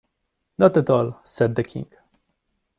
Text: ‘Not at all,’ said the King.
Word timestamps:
‘Not 0.57 0.77
at 0.77 0.89
all,’ 0.89 1.21
said 1.23 1.53
the 1.53 1.63
King. 1.63 1.85